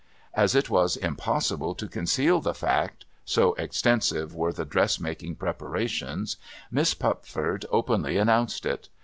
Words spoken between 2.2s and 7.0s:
the fact— so extensive were the dress making preparations— Miss